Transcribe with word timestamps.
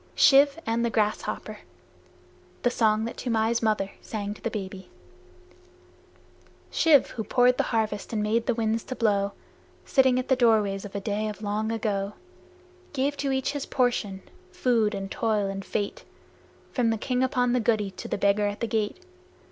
Shiv 0.15 0.57
and 0.65 0.83
the 0.83 0.89
Grasshopper 0.89 1.59
(The 2.63 2.71
song 2.71 3.05
that 3.05 3.17
Toomai's 3.17 3.61
mother 3.61 3.91
sang 4.01 4.33
to 4.33 4.41
the 4.41 4.49
baby) 4.49 4.89
Shiv, 6.71 7.11
who 7.11 7.23
poured 7.23 7.57
the 7.59 7.65
harvest 7.69 8.11
and 8.11 8.23
made 8.23 8.47
the 8.47 8.55
winds 8.55 8.83
to 8.85 8.95
blow, 8.95 9.33
Sitting 9.85 10.17
at 10.17 10.27
the 10.27 10.35
doorways 10.35 10.85
of 10.85 10.95
a 10.95 10.99
day 10.99 11.27
of 11.27 11.43
long 11.43 11.71
ago, 11.71 12.13
Gave 12.93 13.15
to 13.17 13.31
each 13.31 13.51
his 13.51 13.67
portion, 13.67 14.23
food 14.51 14.95
and 14.95 15.11
toil 15.11 15.45
and 15.45 15.63
fate, 15.63 16.03
From 16.71 16.89
the 16.89 16.97
King 16.97 17.21
upon 17.21 17.53
the 17.53 17.61
guddee 17.61 17.91
to 17.97 18.07
the 18.07 18.17
Beggar 18.17 18.47
at 18.47 18.59
the 18.59 18.65
gate. 18.67 19.05